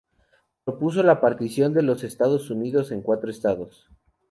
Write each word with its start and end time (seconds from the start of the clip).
Propuso 0.63 1.03
la 1.03 1.21
partición 1.21 1.73
de 1.75 1.83
los 1.83 2.03
Estados 2.03 2.49
Unidos 2.49 2.91
en 2.91 3.03
cuatro 3.03 3.29
estados:. 3.29 3.87